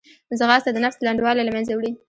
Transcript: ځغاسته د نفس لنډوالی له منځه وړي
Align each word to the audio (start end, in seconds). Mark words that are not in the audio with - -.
ځغاسته 0.39 0.69
د 0.73 0.77
نفس 0.85 0.97
لنډوالی 1.07 1.43
له 1.45 1.51
منځه 1.55 1.71
وړي 1.75 1.91